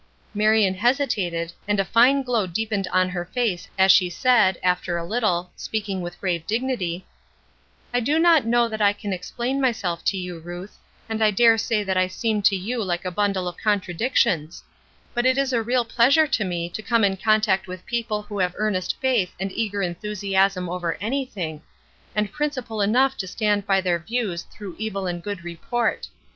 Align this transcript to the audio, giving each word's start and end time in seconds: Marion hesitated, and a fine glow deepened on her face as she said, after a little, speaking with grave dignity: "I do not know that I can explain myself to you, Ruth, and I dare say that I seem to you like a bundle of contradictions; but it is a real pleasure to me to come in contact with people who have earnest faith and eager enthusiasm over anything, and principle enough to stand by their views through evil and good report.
Marion 0.33 0.73
hesitated, 0.73 1.53
and 1.67 1.79
a 1.79 1.85
fine 1.85 2.23
glow 2.23 2.47
deepened 2.47 2.87
on 2.91 3.09
her 3.09 3.23
face 3.23 3.67
as 3.77 3.91
she 3.91 4.09
said, 4.09 4.57
after 4.63 4.97
a 4.97 5.05
little, 5.05 5.51
speaking 5.55 6.01
with 6.01 6.19
grave 6.19 6.47
dignity: 6.47 7.05
"I 7.93 7.99
do 7.99 8.17
not 8.17 8.43
know 8.47 8.67
that 8.67 8.81
I 8.81 8.93
can 8.93 9.13
explain 9.13 9.61
myself 9.61 10.03
to 10.05 10.17
you, 10.17 10.39
Ruth, 10.39 10.75
and 11.07 11.23
I 11.23 11.29
dare 11.29 11.55
say 11.59 11.83
that 11.83 11.97
I 11.97 12.07
seem 12.07 12.41
to 12.49 12.55
you 12.55 12.83
like 12.83 13.05
a 13.05 13.11
bundle 13.11 13.47
of 13.47 13.57
contradictions; 13.63 14.63
but 15.13 15.27
it 15.27 15.37
is 15.37 15.53
a 15.53 15.61
real 15.61 15.85
pleasure 15.85 16.25
to 16.25 16.43
me 16.43 16.67
to 16.69 16.81
come 16.81 17.03
in 17.03 17.15
contact 17.15 17.67
with 17.67 17.85
people 17.85 18.23
who 18.23 18.39
have 18.39 18.55
earnest 18.57 18.99
faith 18.99 19.35
and 19.39 19.51
eager 19.51 19.83
enthusiasm 19.83 20.67
over 20.67 20.95
anything, 20.99 21.61
and 22.15 22.31
principle 22.31 22.81
enough 22.81 23.17
to 23.17 23.27
stand 23.27 23.67
by 23.67 23.79
their 23.81 23.99
views 23.99 24.47
through 24.51 24.75
evil 24.79 25.05
and 25.05 25.21
good 25.21 25.43
report. 25.43 26.07